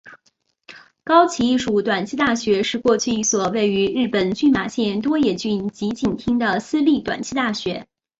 [1.03, 7.85] 高崎艺术短期大学是过去一所位于日本群马县多野郡吉井町的私立短期大学。